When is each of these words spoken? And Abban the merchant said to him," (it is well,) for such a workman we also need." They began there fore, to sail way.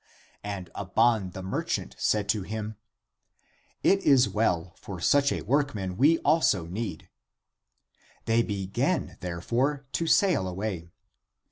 And 0.43 0.71
Abban 0.75 1.29
the 1.33 1.43
merchant 1.43 1.95
said 1.99 2.27
to 2.29 2.41
him," 2.41 2.75
(it 3.83 3.99
is 3.99 4.27
well,) 4.27 4.73
for 4.79 4.99
such 4.99 5.31
a 5.31 5.43
workman 5.43 5.95
we 5.95 6.17
also 6.25 6.65
need." 6.65 7.07
They 8.25 8.41
began 8.41 9.17
there 9.21 9.41
fore, 9.41 9.85
to 9.91 10.07
sail 10.07 10.51
way. 10.55 10.89